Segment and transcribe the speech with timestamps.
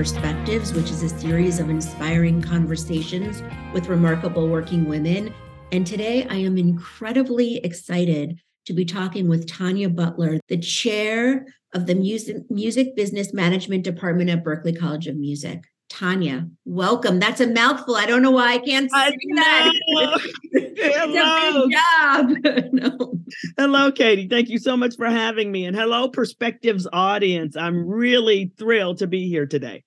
[0.00, 3.42] Perspectives, which is a series of inspiring conversations
[3.74, 5.34] with remarkable working women.
[5.72, 11.44] And today I am incredibly excited to be talking with Tonya Butler, the chair
[11.74, 15.64] of the Music, Music Business Management Department at Berklee College of Music.
[15.90, 17.20] Tonya, welcome.
[17.20, 17.96] That's a mouthful.
[17.96, 19.72] I don't know why I can't say that.
[20.78, 21.68] hello.
[21.68, 22.72] job.
[22.72, 23.20] no.
[23.58, 24.28] Hello, Katie.
[24.28, 25.66] Thank you so much for having me.
[25.66, 27.54] And hello, Perspectives audience.
[27.54, 29.84] I'm really thrilled to be here today.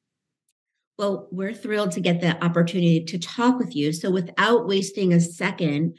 [0.98, 3.94] Well, we're thrilled to get the opportunity to talk with you.
[3.94, 5.98] So, without wasting a second,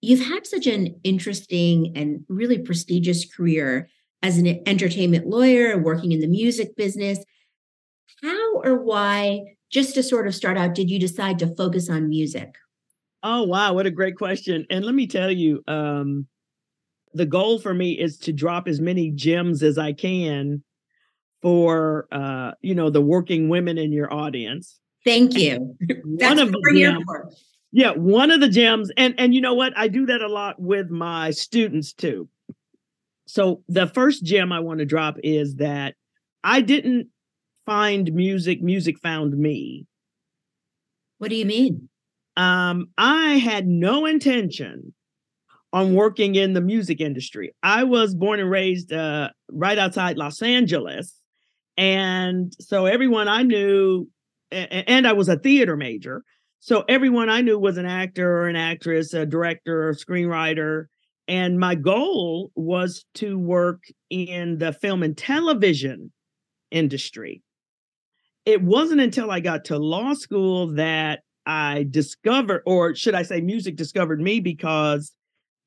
[0.00, 3.88] you've had such an interesting and really prestigious career
[4.22, 7.18] as an entertainment lawyer, working in the music business.
[8.22, 9.40] How or why,
[9.70, 12.54] just to sort of start out, did you decide to focus on music?
[13.22, 13.74] Oh, wow.
[13.74, 14.66] What a great question.
[14.70, 16.26] And let me tell you, um,
[17.14, 20.62] the goal for me is to drop as many gems as I can
[21.42, 24.78] for uh, you know, the working women in your audience.
[25.04, 25.76] Thank you.
[26.16, 27.28] That's what we're.
[27.74, 29.72] Yeah, one of the gems, and and you know what?
[29.76, 32.28] I do that a lot with my students too.
[33.26, 35.94] So the first gem I want to drop is that
[36.44, 37.08] I didn't
[37.64, 39.86] find music, music found me.
[41.18, 41.88] What do you mean?
[42.36, 44.92] Um, I had no intention
[45.72, 47.54] on working in the music industry.
[47.62, 51.14] I was born and raised uh, right outside Los Angeles.
[51.76, 54.08] And so everyone I knew,
[54.50, 56.22] and I was a theater major.
[56.60, 60.84] So everyone I knew was an actor or an actress, a director, or screenwriter.
[61.26, 66.12] And my goal was to work in the film and television
[66.70, 67.42] industry.
[68.44, 73.40] It wasn't until I got to law school that I discovered, or should I say,
[73.40, 75.12] music discovered me because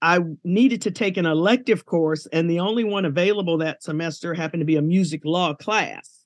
[0.06, 4.62] I needed to take an elective course, and the only one available that semester happened
[4.62, 6.24] to be a music law class.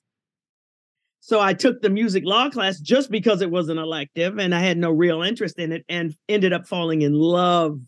[1.20, 4.60] So I took the music law class just because it was an elective and I
[4.60, 7.80] had no real interest in it and ended up falling in love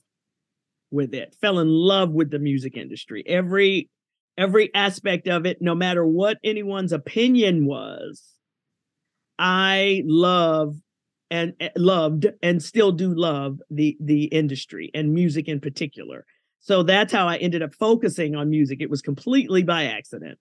[0.90, 1.36] with it.
[1.42, 3.22] Fell in love with the music industry.
[3.26, 3.90] Every
[4.38, 8.22] every aspect of it, no matter what anyone's opinion was,
[9.38, 10.74] I love
[11.32, 16.24] and eh, loved and still do love the the industry and music in particular.
[16.60, 18.80] So that's how I ended up focusing on music.
[18.80, 20.38] It was completely by accident.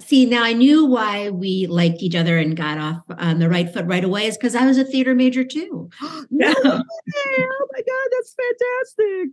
[0.00, 3.72] See, now I knew why we liked each other and got off on the right
[3.72, 5.88] foot right away is because I was a theater major too.
[6.30, 6.52] no.
[6.52, 9.30] oh my God, that's fantastic.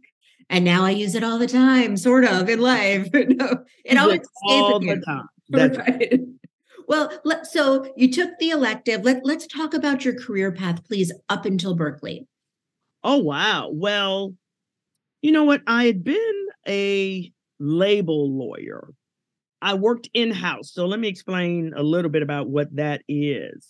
[0.51, 3.09] And now I use it all the time, sort of in life.
[3.13, 5.27] no, it always all the time.
[5.49, 6.19] That's right.
[6.89, 9.05] Well, let, so you took the elective.
[9.05, 12.25] Let, let's talk about your career path, please, up until Berklee.
[13.03, 13.69] Oh, wow.
[13.71, 14.33] Well,
[15.21, 15.61] you know what?
[15.67, 18.89] I had been a label lawyer.
[19.61, 20.71] I worked in house.
[20.73, 23.67] So let me explain a little bit about what that is.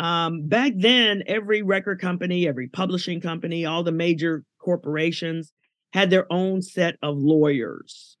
[0.00, 5.52] Um, back then, every record company, every publishing company, all the major corporations
[5.92, 8.16] had their own set of lawyers.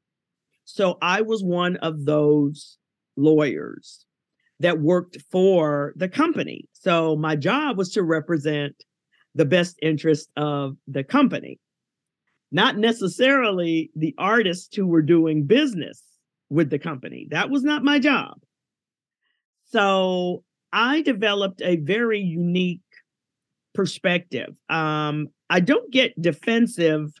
[0.64, 2.78] So I was one of those
[3.16, 4.04] lawyers
[4.60, 6.68] that worked for the company.
[6.72, 8.74] So my job was to represent
[9.34, 11.60] the best interest of the company,
[12.50, 16.02] not necessarily the artists who were doing business
[16.50, 17.28] with the company.
[17.30, 18.40] That was not my job.
[19.66, 20.42] So
[20.72, 22.80] I developed a very unique
[23.74, 24.54] perspective.
[24.68, 27.12] Um, I don't get defensive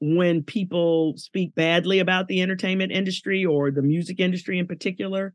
[0.00, 5.34] when people speak badly about the entertainment industry or the music industry in particular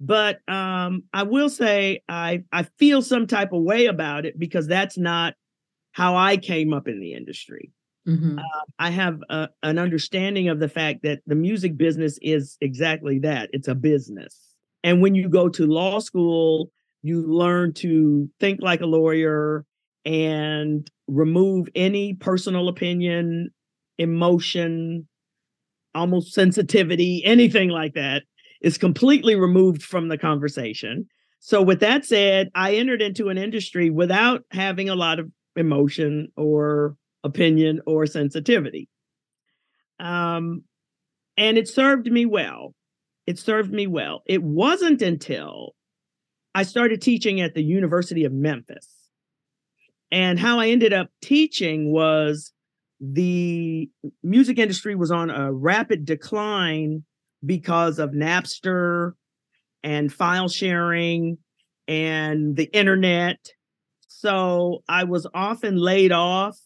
[0.00, 4.66] but um, I will say I I feel some type of way about it because
[4.66, 5.34] that's not
[5.92, 7.70] how I came up in the industry.
[8.08, 8.38] Mm-hmm.
[8.38, 13.18] Uh, I have a, an understanding of the fact that the music business is exactly
[13.20, 13.50] that.
[13.52, 16.72] It's a business, and when you go to law school,
[17.02, 19.66] you learn to think like a lawyer
[20.06, 23.50] and remove any personal opinion,
[23.98, 25.06] emotion,
[25.94, 28.22] almost sensitivity, anything like that
[28.60, 31.06] is completely removed from the conversation.
[31.38, 36.28] So, with that said, I entered into an industry without having a lot of emotion
[36.36, 38.88] or opinion or sensitivity.
[39.98, 40.64] Um,
[41.36, 42.74] and it served me well.
[43.26, 44.22] It served me well.
[44.26, 45.74] It wasn't until
[46.54, 48.88] I started teaching at the University of Memphis.
[50.10, 52.52] And how I ended up teaching was
[53.00, 53.88] the
[54.22, 57.04] music industry was on a rapid decline
[57.44, 59.12] because of Napster
[59.82, 61.38] and file sharing
[61.88, 63.38] and the internet.
[64.06, 66.58] So I was often laid off,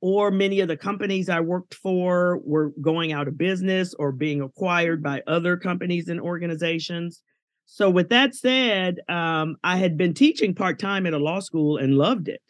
[0.00, 4.40] or many of the companies I worked for were going out of business or being
[4.40, 7.22] acquired by other companies and organizations.
[7.66, 11.78] So, with that said, um, I had been teaching part time at a law school
[11.78, 12.42] and loved it,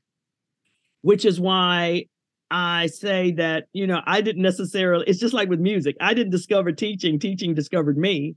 [1.02, 2.06] which is why
[2.50, 5.96] I say that, you know, I didn't necessarily, it's just like with music.
[6.00, 8.36] I didn't discover teaching, teaching discovered me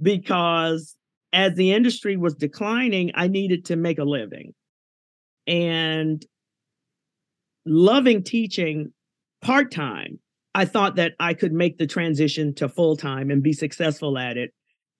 [0.00, 0.96] because
[1.32, 4.54] as the industry was declining, I needed to make a living.
[5.46, 6.24] And
[7.66, 8.92] loving teaching
[9.42, 10.20] part time,
[10.54, 14.36] I thought that I could make the transition to full time and be successful at
[14.36, 14.50] it.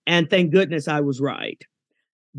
[0.06, 1.62] And thank goodness I was right.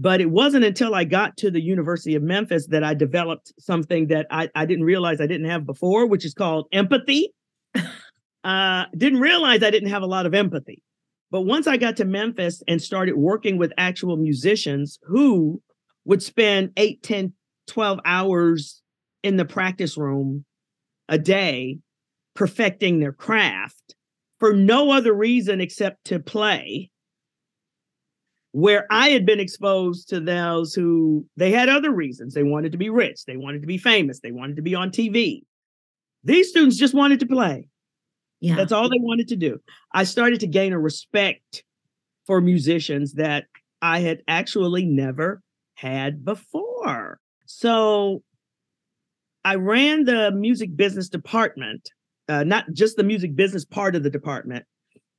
[0.01, 4.07] But it wasn't until I got to the University of Memphis that I developed something
[4.07, 7.33] that I, I didn't realize I didn't have before, which is called empathy.
[8.45, 10.81] uh, didn't realize I didn't have a lot of empathy.
[11.31, 15.61] But once I got to Memphis and started working with actual musicians who
[16.05, 17.33] would spend 8, 10,
[17.67, 18.81] 12 hours
[19.21, 20.45] in the practice room
[21.09, 21.77] a day
[22.35, 23.95] perfecting their craft
[24.39, 26.89] for no other reason except to play
[28.51, 32.33] where I had been exposed to those who they had other reasons.
[32.33, 34.89] They wanted to be rich, they wanted to be famous, they wanted to be on
[34.89, 35.43] TV.
[36.23, 37.67] These students just wanted to play.
[38.41, 38.55] Yeah.
[38.55, 39.59] That's all they wanted to do.
[39.93, 41.63] I started to gain a respect
[42.25, 43.45] for musicians that
[43.81, 45.41] I had actually never
[45.75, 47.19] had before.
[47.45, 48.23] So
[49.43, 51.89] I ran the music business department,
[52.27, 54.65] uh, not just the music business part of the department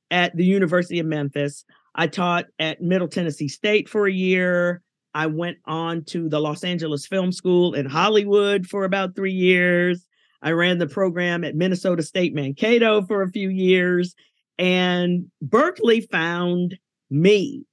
[0.09, 1.65] at the University of Memphis.
[1.95, 4.81] I taught at Middle Tennessee State for a year.
[5.13, 10.07] I went on to the Los Angeles Film School in Hollywood for about three years.
[10.41, 14.15] I ran the program at Minnesota State Mankato for a few years.
[14.57, 16.77] And Berklee found
[17.09, 17.65] me,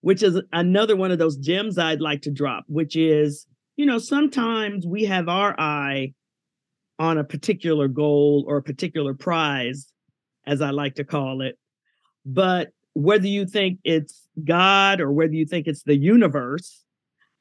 [0.00, 3.98] which is another one of those gems I'd like to drop, which is, you know,
[3.98, 6.14] sometimes we have our eye
[6.98, 9.92] on a particular goal or a particular prize,
[10.46, 11.56] as I like to call it.
[12.24, 16.82] But whether you think it's God or whether you think it's the universe,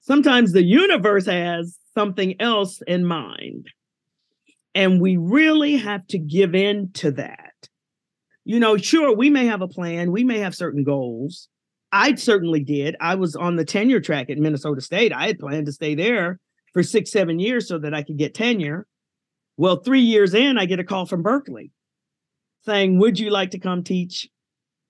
[0.01, 3.68] sometimes the universe has something else in mind.
[4.75, 7.54] And we really have to give in to that.
[8.45, 11.50] You know, sure, we may have a plan, we may have certain goals.
[11.92, 12.95] I certainly did.
[13.01, 15.12] I was on the tenure track at Minnesota State.
[15.12, 16.39] I had planned to stay there
[16.71, 18.86] for six, seven years so that I could get tenure.
[19.56, 21.71] Well, three years in, I get a call from Berklee
[22.63, 24.30] saying, Would you like to come teach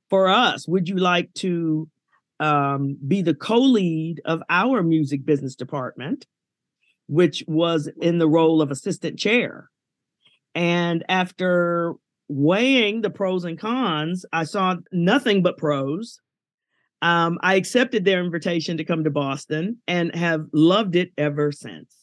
[0.10, 0.68] for us?
[0.68, 1.90] Would you like to
[2.40, 6.26] um, be the co lead of our music business department,
[7.08, 9.70] which was in the role of assistant chair?
[10.56, 11.96] And after
[12.30, 16.20] weighing the pros and cons, I saw nothing but pros.
[17.02, 21.96] Um, I accepted their invitation to come to Boston and have loved it ever since.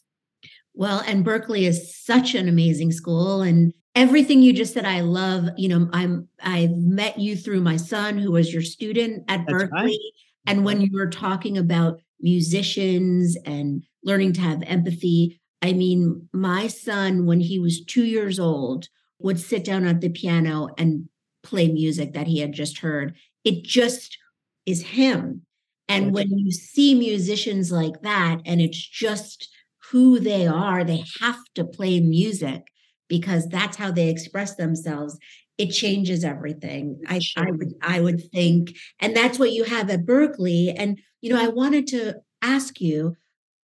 [0.73, 3.43] Well, and Berklee is such an amazing school.
[3.43, 7.76] And everything you just said, I love, you know, I'm I've met you through my
[7.76, 9.73] son who was your student at That's Berklee.
[9.73, 9.99] Right.
[10.46, 16.67] And when you were talking about musicians and learning to have empathy, I mean, my
[16.67, 18.88] son, when he was two years old,
[19.20, 21.08] would sit down at the piano and
[21.43, 23.14] play music that he had just heard.
[23.44, 24.19] It just
[24.67, 25.43] is him.
[25.88, 29.50] And when you see musicians like that, and it's just
[29.91, 32.67] who they are, they have to play music
[33.08, 35.19] because that's how they express themselves.
[35.56, 37.01] It changes everything.
[37.06, 41.31] I, I would I would think, and that's what you have at Berklee And you
[41.32, 43.17] know, I wanted to ask you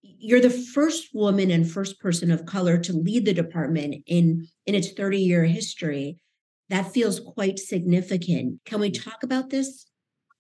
[0.03, 4.75] you're the first woman and first person of color to lead the department in in
[4.75, 6.19] its 30 year history.
[6.69, 8.61] That feels quite significant.
[8.65, 9.87] Can we talk about this?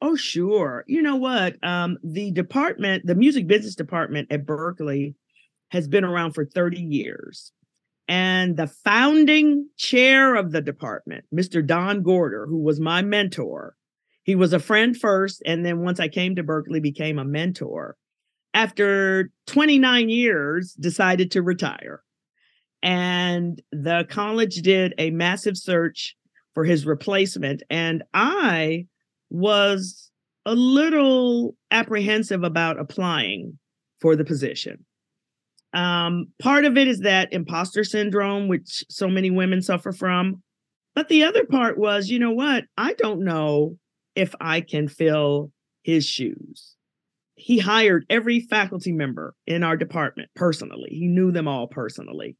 [0.01, 0.85] Oh sure.
[0.87, 1.63] You know what?
[1.65, 5.15] Um, the department the music business department at Berklee
[5.73, 7.53] has been around for 30 years
[8.11, 13.75] and the founding chair of the department mr don gorder who was my mentor
[14.25, 17.97] he was a friend first and then once i came to Berklee, became a mentor
[18.55, 22.03] after 29 years, decided to retire.
[22.83, 26.17] And the college did a massive search
[26.55, 27.63] for his replacement.
[27.71, 28.87] And I
[29.29, 30.11] was
[30.47, 33.59] a little apprehensive about applying
[34.01, 34.85] for the position.
[35.73, 40.43] Um, part of it is that imposter syndrome, which so many women suffer from.
[40.95, 42.65] But the other part was, you know what?
[42.77, 43.79] I don't know
[44.17, 46.77] if I can fill his shoes
[47.41, 50.91] he hired every faculty member in our department personally.
[50.91, 52.37] He knew them all personally.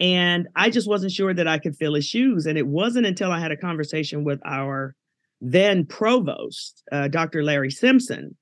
[0.00, 2.46] And I just wasn't sure that I could fill his shoes.
[2.46, 4.94] And it wasn't until I had a conversation with our
[5.40, 7.44] then provost, uh, Dr.
[7.44, 8.36] Larry Simpson,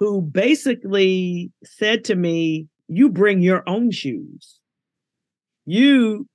[0.00, 4.60] who basically said to me, You bring your own shoes.
[5.64, 6.26] You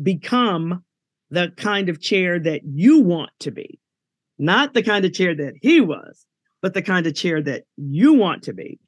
[0.00, 0.84] become
[1.30, 3.80] the kind of chair that you want to be,
[4.38, 6.24] not the kind of chair that he was
[6.60, 8.78] but the kind of chair that you want to be.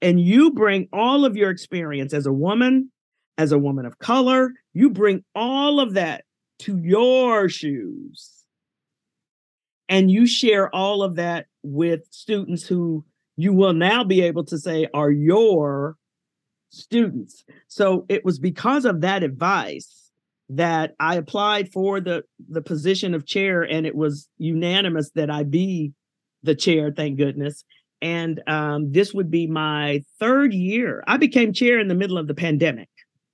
[0.00, 2.90] And you bring all of your experience as a woman,
[3.36, 6.24] as a woman of color, you bring all of that
[6.60, 8.32] to your shoes.
[9.88, 13.04] And you share all of that with students who
[13.36, 15.96] you will now be able to say are your
[16.70, 17.44] students.
[17.66, 20.10] So it was because of that advice
[20.50, 25.42] that I applied for the the position of chair and it was unanimous that I
[25.42, 25.92] be
[26.42, 27.64] the chair, thank goodness.
[28.00, 31.02] And um, this would be my third year.
[31.06, 32.88] I became chair in the middle of the pandemic.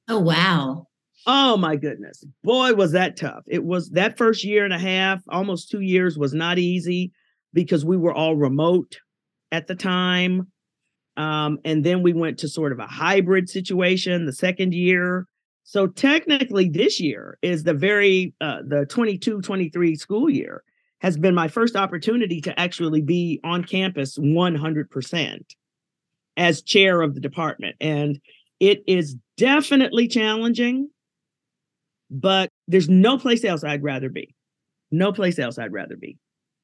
[0.09, 0.87] Oh, wow.
[1.27, 2.25] Oh, my goodness.
[2.43, 3.45] Boy, was that tough.
[3.47, 7.13] It was that first year and a half, almost two years, was not easy
[7.53, 8.99] because we were all remote
[9.53, 10.49] at the time.
[11.17, 15.27] Um, and then we went to sort of a hybrid situation the second year.
[15.63, 20.63] So technically, this year is the very uh, the 22 23 school year
[21.01, 25.39] has been my first opportunity to actually be on campus 100%
[26.37, 27.77] as chair of the department.
[27.79, 28.19] And
[28.59, 30.89] it is definitely challenging,
[32.11, 34.35] but there's no place else I'd rather be.
[34.91, 36.17] No place else I'd rather be.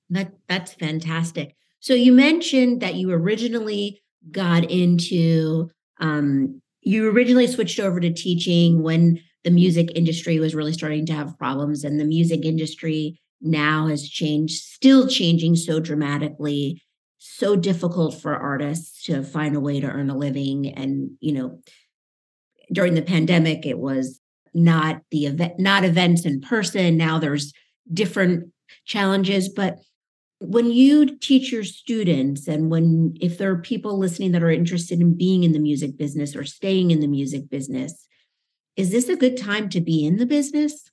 [0.08, 1.54] That that's fantastic.
[1.80, 4.00] So you mentioned that you originally
[4.30, 10.72] got into um, you originally switched over to teaching when the music industry was really
[10.72, 16.82] starting to have problems and the music industry now has changed, still changing so dramatically,
[17.18, 20.68] so difficult for artists to find a way to earn a living.
[20.74, 21.60] And, you know,
[22.72, 24.20] during the pandemic, it was
[24.52, 26.96] not the event, not events in person.
[26.96, 27.52] Now there's
[27.92, 28.52] different
[28.84, 29.48] challenges.
[29.48, 29.78] But
[30.40, 34.98] when you teach your students and when if there are people listening that are interested
[35.00, 38.06] in being in the music business or staying in the music business,
[38.74, 40.90] is this a good time to be in the business?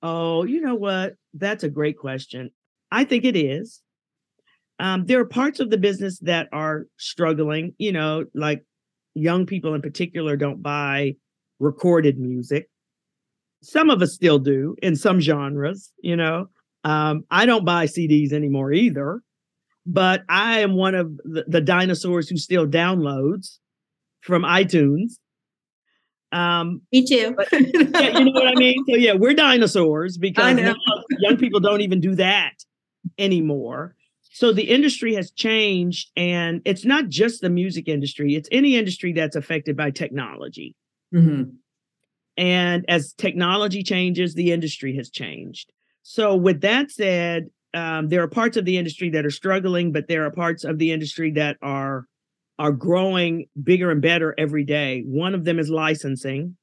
[0.00, 1.16] Oh, you know what?
[1.34, 2.50] That's a great question.
[2.92, 3.80] I think it is.
[4.78, 8.64] Um, there are parts of the business that are struggling, you know, like
[9.14, 11.16] young people in particular don't buy
[11.58, 12.68] recorded music.
[13.60, 16.48] Some of us still do in some genres, you know.
[16.84, 19.20] Um, I don't buy CDs anymore either,
[19.86, 23.58] but I am one of the, the dinosaurs who still downloads
[24.20, 25.14] from iTunes.
[26.30, 27.34] Um, Me too.
[27.36, 28.84] but, yeah, you know what I mean?
[28.88, 30.58] So yeah, we're dinosaurs because
[31.18, 32.54] young people don't even do that
[33.18, 33.94] anymore.
[34.32, 39.12] So the industry has changed, and it's not just the music industry; it's any industry
[39.12, 40.74] that's affected by technology.
[41.14, 41.50] Mm-hmm.
[42.36, 45.70] And as technology changes, the industry has changed.
[46.04, 50.06] So with that said, um, there are parts of the industry that are struggling, but
[50.06, 52.06] there are parts of the industry that are
[52.58, 55.02] are growing bigger and better every day.
[55.06, 56.56] One of them is licensing.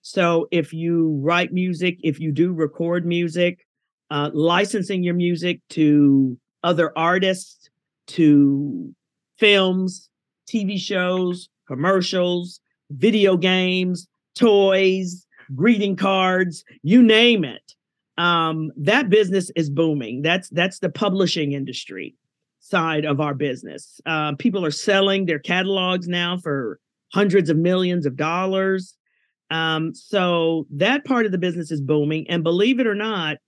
[0.00, 3.66] So if you write music, if you do record music,
[4.10, 7.68] uh, licensing your music to other artists,
[8.06, 8.94] to
[9.36, 10.08] films,
[10.48, 12.60] TV shows, commercials,
[12.90, 17.74] video games, toys, greeting cards, you name it.
[18.20, 20.20] Um, that business is booming.
[20.20, 22.16] That's that's the publishing industry
[22.58, 23.98] side of our business.
[24.04, 26.78] Uh, people are selling their catalogs now for
[27.14, 28.94] hundreds of millions of dollars.
[29.50, 32.28] Um, so that part of the business is booming.
[32.28, 33.38] And believe it or not,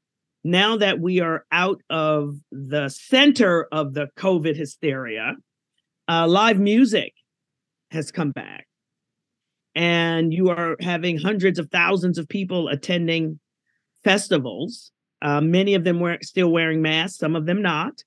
[0.43, 5.35] now that we are out of the center of the COVID hysteria,
[6.09, 7.12] uh, live music
[7.91, 8.67] has come back.
[9.75, 13.38] And you are having hundreds of thousands of people attending
[14.05, 14.93] festivals.
[15.21, 18.03] Uh, many of them were still wearing masks, some of them not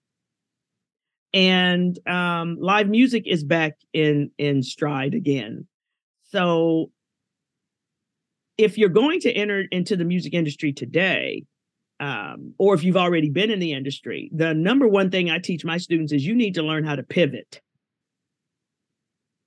[1.36, 5.68] and um, live music is back in in stride again.
[6.24, 6.92] So
[8.58, 11.44] if you're going to enter into the music industry today,
[12.00, 15.66] um, or if you've already been in the industry, the number one thing I teach
[15.66, 17.62] my students is you need to learn how to pivot.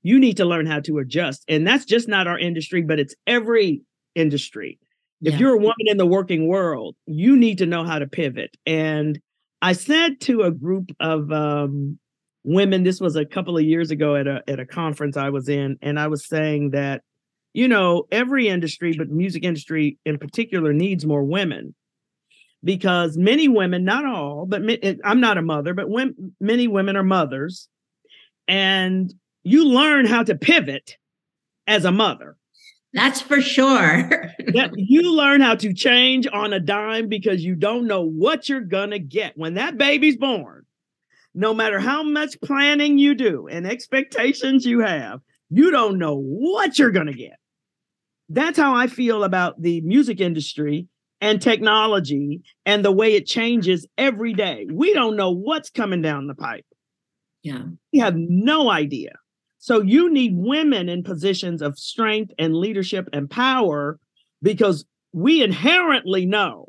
[0.03, 1.43] You need to learn how to adjust.
[1.49, 3.81] And that's just not our industry, but it's every
[4.15, 4.79] industry.
[5.21, 5.35] Yeah.
[5.35, 8.57] If you're a woman in the working world, you need to know how to pivot.
[8.67, 9.21] And
[9.61, 11.99] I said to a group of um,
[12.45, 15.49] women, this was a couple of years ago at a at a conference I was
[15.49, 17.03] in, and I was saying that,
[17.53, 21.75] you know, every industry, but music industry in particular, needs more women
[22.65, 24.63] because many women, not all, but
[25.05, 27.69] I'm not a mother, but when, many women are mothers,
[28.47, 30.97] and you learn how to pivot
[31.67, 32.37] as a mother.
[32.99, 34.09] That's for sure.
[34.55, 38.61] that you learn how to change on a dime because you don't know what you're
[38.61, 40.65] going to get when that baby's born.
[41.33, 46.77] No matter how much planning you do and expectations you have, you don't know what
[46.77, 47.39] you're going to get.
[48.31, 50.89] That's how I feel about the music industry
[51.21, 54.67] and technology and the way it changes every day.
[54.73, 56.67] We don't know what's coming down the pipe.
[57.45, 57.63] Yeah.
[57.93, 59.13] We have no idea.
[59.59, 63.99] So you need women in positions of strength and leadership and power
[64.41, 66.69] because we inherently know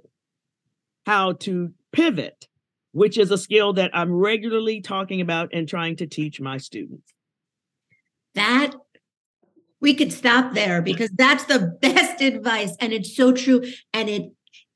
[1.06, 2.48] how to pivot,
[2.92, 7.14] which is a skill that I'm regularly talking about and trying to teach my students.
[8.36, 8.76] That
[9.82, 14.32] we could stop there because that's the best advice and it's so true and it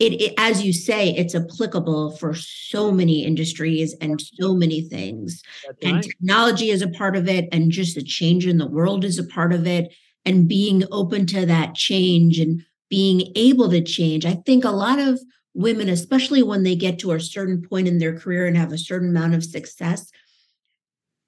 [0.05, 5.41] it, it, as you say it's applicable for so many industries and so many things.
[5.65, 9.03] That's and technology is a part of it and just the change in the world
[9.03, 9.93] is a part of it.
[10.25, 14.99] And being open to that change and being able to change i think a lot
[14.99, 15.19] of
[15.55, 18.77] women especially when they get to a certain point in their career and have a
[18.77, 20.11] certain amount of success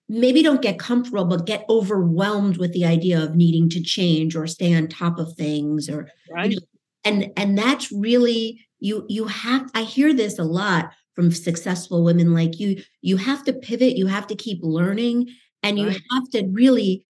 [0.08, 4.46] maybe don't get comfortable but get overwhelmed with the idea of needing to change or
[4.46, 6.52] stay on top of things or right.
[6.52, 6.68] you know,
[7.04, 12.34] and and that's really you you have i hear this a lot from successful women
[12.34, 12.84] like you.
[13.02, 15.30] You have to pivot you have to keep learning
[15.64, 16.02] and you right.
[16.12, 17.06] have to really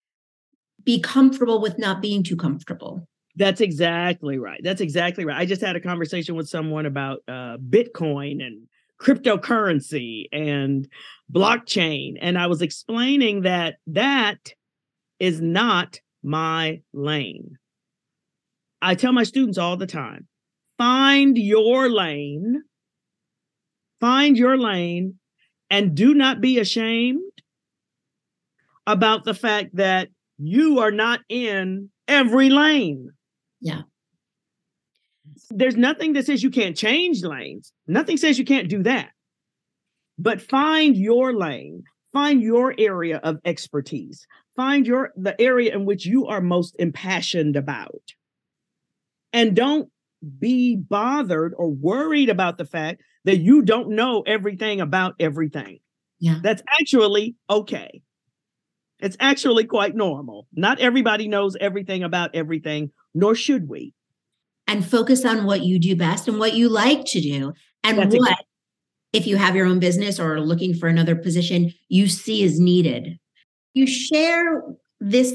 [0.84, 3.08] be comfortable with not being too comfortable.
[3.36, 5.38] That's exactly right that's exactly right.
[5.38, 8.68] I just had a conversation with someone about uh, bitcoin and
[9.02, 10.88] cryptocurrency and
[11.30, 14.54] blockchain and i was explaining that that
[15.20, 17.58] is not my lane.
[18.82, 20.28] I tell my students all the time
[20.78, 22.64] find your lane,
[24.00, 25.16] find your lane,
[25.70, 27.22] and do not be ashamed
[28.88, 33.10] about the fact that you are not in every lane.
[33.62, 33.82] Yeah.
[35.50, 37.72] There's nothing that says you can't change lanes.
[37.88, 39.10] Nothing says you can't do that.
[40.18, 46.06] But find your lane, find your area of expertise, find your the area in which
[46.06, 48.02] you are most impassioned about
[49.34, 49.90] and don't
[50.40, 55.80] be bothered or worried about the fact that you don't know everything about everything.
[56.20, 56.40] Yeah.
[56.42, 58.02] That's actually okay.
[59.00, 60.48] It's actually quite normal.
[60.54, 63.94] Not everybody knows everything about everything, nor should we.
[64.68, 67.54] And focus on what you do best and what you like to do.
[67.84, 68.48] And That's what, exactly.
[69.14, 72.60] if you have your own business or are looking for another position, you see is
[72.60, 73.20] needed.
[73.74, 74.64] You share
[75.00, 75.34] this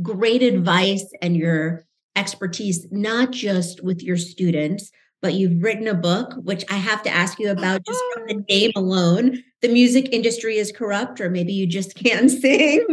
[0.00, 1.84] great advice and your
[2.16, 4.90] expertise, not just with your students,
[5.22, 8.44] but you've written a book, which I have to ask you about just from the
[8.48, 9.42] name alone.
[9.60, 12.86] The music industry is corrupt, or maybe you just can't sing.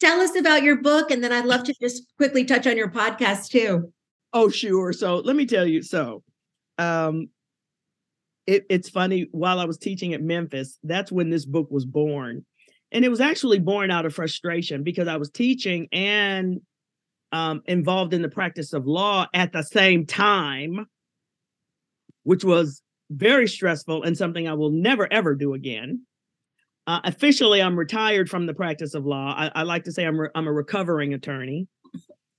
[0.00, 2.90] Tell us about your book, and then I'd love to just quickly touch on your
[2.90, 3.92] podcast too.
[4.32, 4.92] Oh, sure.
[4.92, 5.82] So let me tell you.
[5.82, 6.22] So,
[6.76, 7.28] um,
[8.46, 9.28] it, it's funny.
[9.30, 12.44] While I was teaching at Memphis, that's when this book was born,
[12.90, 16.60] and it was actually born out of frustration because I was teaching and
[17.32, 20.86] um, involved in the practice of law at the same time,
[22.22, 26.02] which was very stressful and something I will never ever do again.
[26.86, 29.34] Uh, officially, I'm retired from the practice of law.
[29.36, 31.68] I, I like to say I'm re- I'm a recovering attorney,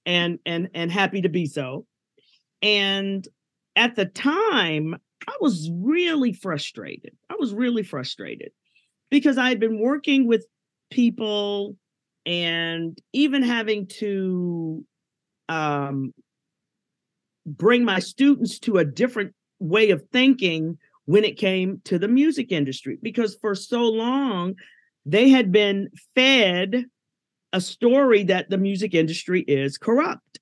[0.06, 1.86] and and and happy to be so.
[2.62, 3.28] And
[3.76, 4.96] at the time,
[5.28, 7.16] I was really frustrated.
[7.30, 8.52] I was really frustrated
[9.12, 10.46] because I had been working with
[10.90, 11.76] people
[12.26, 14.86] and even having to
[15.48, 16.14] um,
[17.46, 22.52] bring my students to a different way of thinking when it came to the music
[22.52, 24.54] industry because for so long
[25.06, 26.86] they had been fed
[27.52, 30.40] a story that the music industry is corrupt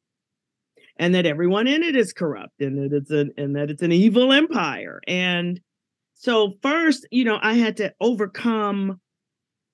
[0.98, 3.92] and that everyone in it is corrupt and that it's an and that it's an
[3.92, 5.00] evil empire.
[5.08, 5.60] And
[6.16, 9.00] so first you know i had to overcome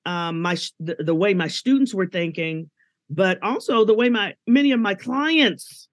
[0.05, 2.69] um, my the, the way my students were thinking,
[3.09, 5.87] but also the way my many of my clients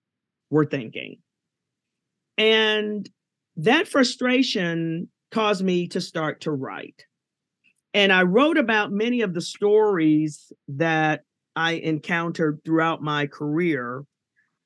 [0.51, 1.16] were thinking.
[2.38, 3.09] And
[3.57, 7.05] that frustration caused me to start to write.
[7.92, 11.23] And I wrote about many of the stories that
[11.57, 14.05] I encountered throughout my career.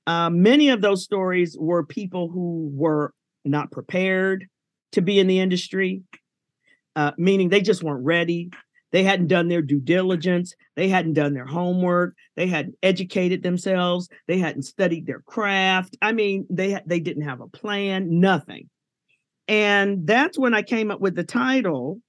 [0.06, 3.12] Uh, many of those stories were people who were
[3.44, 4.46] not prepared
[4.92, 6.02] to be in the industry,
[6.96, 8.50] uh, meaning they just weren't ready.
[8.94, 10.54] They hadn't done their due diligence.
[10.76, 12.14] They hadn't done their homework.
[12.36, 14.08] They hadn't educated themselves.
[14.28, 15.96] They hadn't studied their craft.
[16.00, 18.70] I mean, they they didn't have a plan, nothing.
[19.48, 22.02] And that's when I came up with the title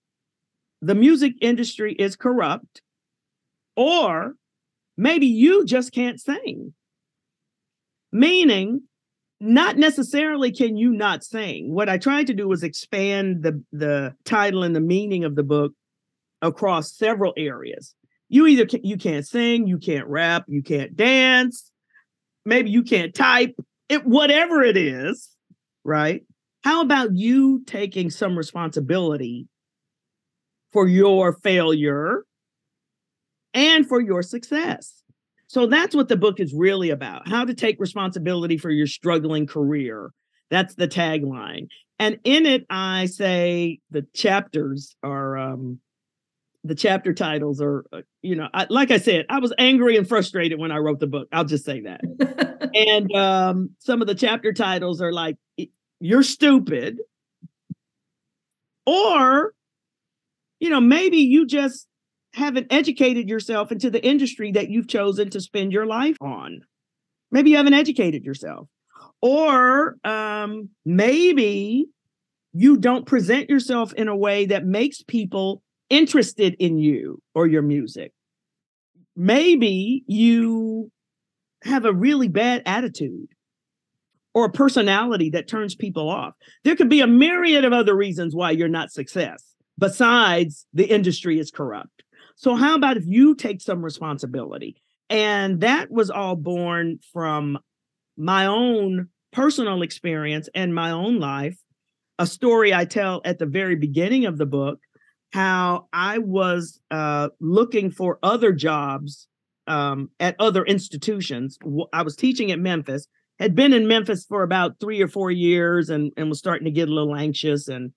[0.83, 2.83] The Music Industry is Corrupt
[3.75, 4.35] or
[4.95, 6.75] maybe you just can't sing.
[8.11, 8.83] Meaning
[9.39, 11.73] not necessarily can you not sing.
[11.73, 15.41] What I tried to do was expand the the title and the meaning of the
[15.43, 15.73] book
[16.41, 17.95] across several areas.
[18.29, 21.71] You either can, you can't sing, you can't rap, you can't dance,
[22.45, 23.55] maybe you can't type,
[23.89, 25.29] it whatever it is,
[25.83, 26.23] right?
[26.63, 29.47] How about you taking some responsibility
[30.75, 32.25] for your failure
[33.53, 35.01] and for your success.
[35.47, 39.47] So that's what the book is really about how to take responsibility for your struggling
[39.47, 40.11] career.
[40.51, 41.67] That's the tagline.
[41.97, 45.79] And in it, I say the chapters are, um,
[46.65, 50.09] the chapter titles are, uh, you know, I, like I said, I was angry and
[50.09, 51.27] frustrated when I wrote the book.
[51.31, 52.01] I'll just say that.
[52.73, 55.37] and um, some of the chapter titles are like,
[55.99, 57.01] You're stupid.
[58.87, 59.53] Or,
[60.59, 61.87] you know, maybe you just
[62.33, 66.61] haven't educated yourself into the industry that you've chosen to spend your life on.
[67.31, 68.67] Maybe you haven't educated yourself.
[69.21, 71.85] Or um, maybe
[72.53, 77.61] you don't present yourself in a way that makes people interested in you or your
[77.61, 78.13] music.
[79.15, 80.91] Maybe you
[81.63, 83.29] have a really bad attitude
[84.33, 86.33] or a personality that turns people off.
[86.63, 91.39] There could be a myriad of other reasons why you're not success besides the industry
[91.39, 92.03] is corrupt.
[92.35, 94.75] So, how about if you take some responsibility?
[95.09, 97.57] And that was all born from
[98.17, 101.57] my own personal experience and my own life.
[102.17, 104.79] A story I tell at the very beginning of the book
[105.33, 109.27] how I was uh, looking for other jobs
[109.67, 111.57] um, at other institutions.
[111.91, 113.07] I was teaching at Memphis,
[113.39, 116.71] had been in Memphis for about three or four years, and, and was starting to
[116.71, 117.91] get a little anxious and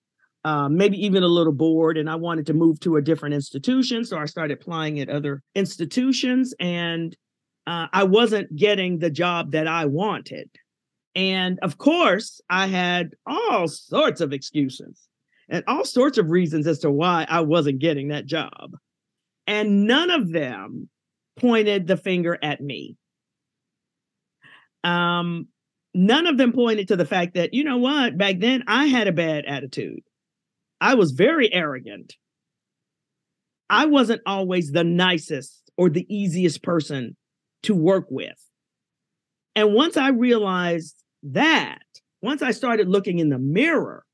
[0.44, 4.04] uh, maybe even a little bored, and I wanted to move to a different institution.
[4.04, 7.16] So I started applying at other institutions, and
[7.66, 10.48] uh, I wasn't getting the job that I wanted.
[11.14, 15.07] And of course, I had all sorts of excuses
[15.48, 18.76] and all sorts of reasons as to why I wasn't getting that job.
[19.46, 20.88] And none of them
[21.38, 22.96] pointed the finger at me.
[24.84, 25.48] Um,
[25.94, 29.08] none of them pointed to the fact that, you know what, back then I had
[29.08, 30.00] a bad attitude.
[30.80, 32.14] I was very arrogant.
[33.70, 37.16] I wasn't always the nicest or the easiest person
[37.64, 38.38] to work with.
[39.56, 41.82] And once I realized that,
[42.22, 44.04] once I started looking in the mirror,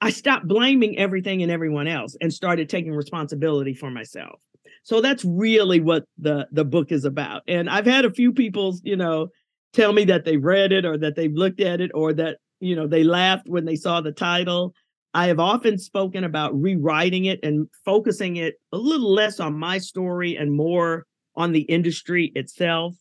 [0.00, 4.40] I stopped blaming everything and everyone else and started taking responsibility for myself.
[4.82, 7.42] So that's really what the the book is about.
[7.48, 9.28] And I've had a few people, you know,
[9.72, 12.76] tell me that they read it or that they've looked at it or that, you
[12.76, 14.74] know, they laughed when they saw the title.
[15.12, 19.78] I have often spoken about rewriting it and focusing it a little less on my
[19.78, 22.94] story and more on the industry itself.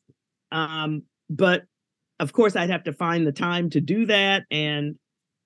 [0.51, 1.63] Um, but
[2.19, 4.95] of course, I'd have to find the time to do that and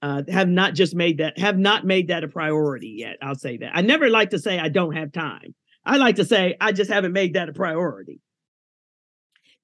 [0.02, 3.18] uh, have not just made that have not made that a priority yet.
[3.22, 3.72] I'll say that.
[3.74, 5.54] I never like to say I don't have time.
[5.86, 8.22] I like to say I just haven't made that a priority.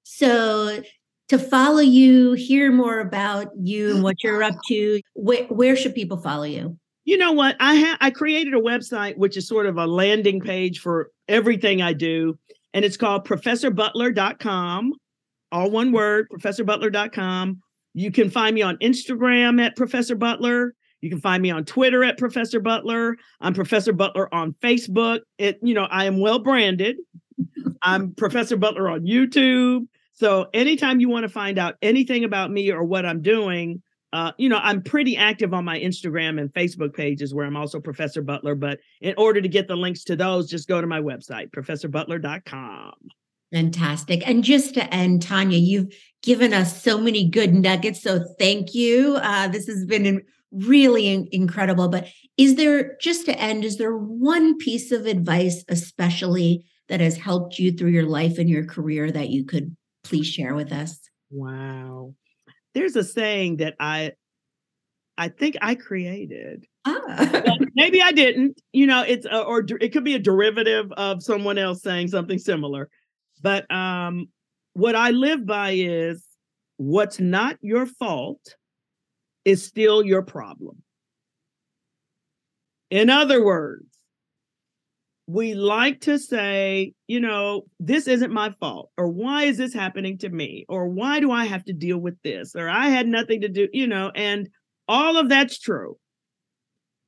[0.02, 0.82] So
[1.28, 5.94] to follow you, hear more about you and what you're up to, where, where should
[5.94, 6.78] people follow you?
[7.06, 7.56] you know what?
[7.60, 11.80] I ha- I created a website which is sort of a landing page for everything
[11.80, 12.36] I do,
[12.74, 14.92] and it's called professorbutler.com.
[15.52, 17.62] All one word, professorbutler.com.
[17.96, 20.74] You can find me on Instagram at Professor Butler.
[21.00, 23.16] You can find me on Twitter at Professor Butler.
[23.40, 25.20] I'm Professor Butler on Facebook.
[25.38, 26.96] It, you know, I am well branded.
[27.82, 29.86] I'm Professor Butler on YouTube.
[30.12, 33.82] So anytime you want to find out anything about me or what I'm doing,
[34.12, 37.80] uh, you know, I'm pretty active on my Instagram and Facebook pages where I'm also
[37.80, 38.56] Professor Butler.
[38.56, 42.92] But in order to get the links to those, just go to my website, professorbutler.com.
[43.52, 44.26] Fantastic.
[44.26, 48.02] And just to end, Tonya, you've given us so many good nuggets.
[48.02, 49.16] So thank you.
[49.22, 51.88] Uh, this has been really incredible.
[51.88, 57.16] But is there, just to end, is there one piece of advice, especially that has
[57.16, 60.98] helped you through your life and your career that you could please share with us?
[61.30, 62.14] Wow
[62.76, 64.12] there's a saying that I
[65.16, 66.66] I think I created.
[66.84, 67.56] Ah.
[67.74, 68.60] maybe I didn't.
[68.72, 72.38] You know, it's a, or it could be a derivative of someone else saying something
[72.38, 72.90] similar.
[73.42, 74.28] But um
[74.72, 76.24] what I live by is
[76.76, 78.56] what's not your fault
[79.44, 80.82] is still your problem.
[82.90, 83.86] In other words,
[85.26, 90.18] we like to say, you know, this isn't my fault, or why is this happening
[90.18, 93.40] to me, or why do I have to deal with this, or I had nothing
[93.40, 94.48] to do, you know, and
[94.86, 95.96] all of that's true.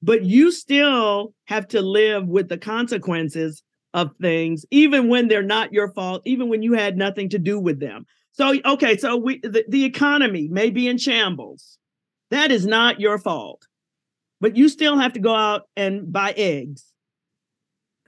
[0.03, 3.63] But you still have to live with the consequences
[3.95, 7.59] of things, even when they're not your fault, even when you had nothing to do
[7.59, 8.07] with them.
[8.33, 11.79] So, okay, so we the, the economy may be in shambles.
[12.31, 13.67] That is not your fault.
[14.41, 16.93] But you still have to go out and buy eggs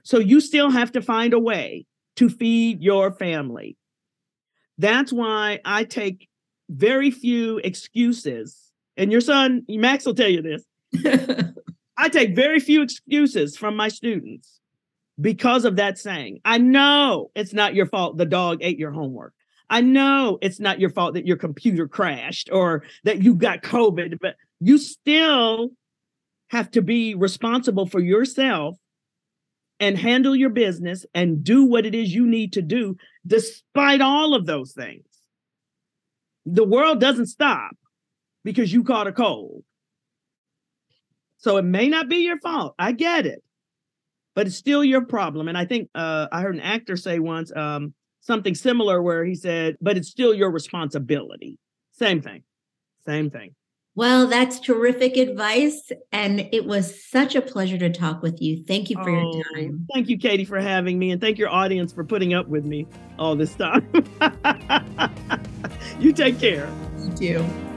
[0.03, 3.77] so you still have to find a way to feed your family.
[4.77, 6.27] That's why I take
[6.69, 8.57] very few excuses.
[8.97, 10.63] And your son, Max will tell you this.
[11.97, 14.59] I take very few excuses from my students.
[15.19, 16.39] Because of that saying.
[16.45, 19.33] I know it's not your fault the dog ate your homework.
[19.69, 24.17] I know it's not your fault that your computer crashed or that you got COVID,
[24.19, 25.69] but you still
[26.49, 28.77] have to be responsible for yourself
[29.79, 34.35] and handle your business and do what it is you need to do despite all
[34.35, 35.05] of those things.
[36.45, 37.71] The world doesn't stop
[38.43, 39.63] because you caught a cold.
[41.37, 42.75] So it may not be your fault.
[42.77, 43.41] I get it.
[44.35, 45.47] But it's still your problem.
[45.47, 49.35] And I think uh, I heard an actor say once um, something similar where he
[49.35, 51.57] said, but it's still your responsibility.
[51.91, 52.43] Same thing.
[53.05, 53.55] Same thing.
[53.93, 55.91] Well, that's terrific advice.
[56.13, 58.63] And it was such a pleasure to talk with you.
[58.65, 59.85] Thank you for oh, your time.
[59.93, 61.11] Thank you, Katie, for having me.
[61.11, 62.87] And thank your audience for putting up with me
[63.19, 63.85] all this time.
[65.99, 66.69] you take care.
[66.99, 67.70] You too.